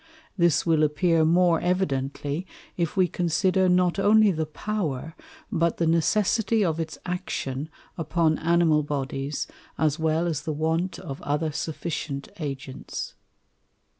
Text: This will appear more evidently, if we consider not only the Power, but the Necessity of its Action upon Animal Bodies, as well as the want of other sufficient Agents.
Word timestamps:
This 0.35 0.65
will 0.65 0.81
appear 0.81 1.23
more 1.23 1.61
evidently, 1.61 2.47
if 2.75 2.97
we 2.97 3.07
consider 3.07 3.69
not 3.69 3.99
only 3.99 4.31
the 4.31 4.47
Power, 4.47 5.15
but 5.51 5.77
the 5.77 5.85
Necessity 5.85 6.65
of 6.65 6.79
its 6.79 6.97
Action 7.05 7.69
upon 7.99 8.39
Animal 8.39 8.81
Bodies, 8.81 9.45
as 9.77 9.99
well 9.99 10.25
as 10.25 10.41
the 10.41 10.53
want 10.53 10.97
of 10.97 11.21
other 11.21 11.51
sufficient 11.51 12.29
Agents. 12.39 13.13